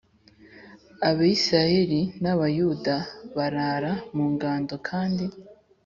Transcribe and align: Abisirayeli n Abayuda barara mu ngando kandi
Abisirayeli 1.09 2.01
n 2.21 2.25
Abayuda 2.33 2.95
barara 3.35 3.91
mu 4.15 4.25
ngando 4.33 4.75
kandi 4.87 5.25